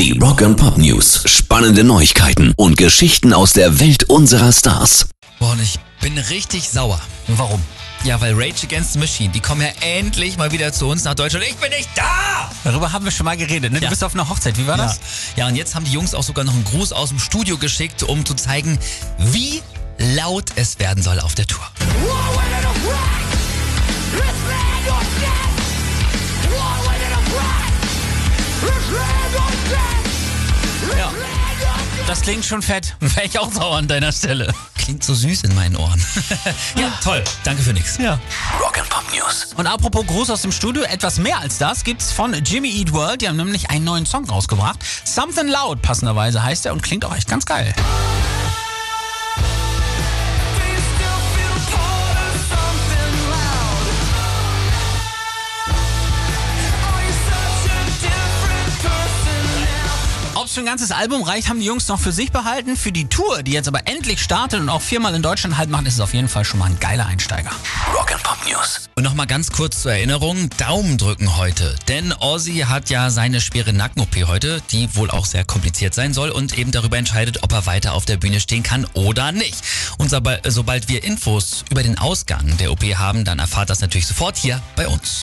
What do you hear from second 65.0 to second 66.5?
in Deutschland halt macht, ist es auf jeden Fall